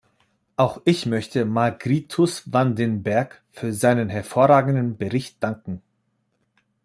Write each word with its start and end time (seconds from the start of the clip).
Auch 0.55 0.81
ich 0.83 1.05
möchte 1.05 1.45
Margrietus 1.45 2.51
van 2.51 2.75
den 2.75 3.03
Berg 3.03 3.43
für 3.51 3.71
seinen 3.71 4.09
hervorragenden 4.09 4.97
Bericht 4.97 5.43
danken. 5.43 5.83